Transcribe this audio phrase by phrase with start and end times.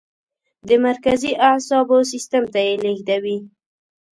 [0.67, 3.37] د مرکزي اعصابو سیستم ته یې لیږدوي.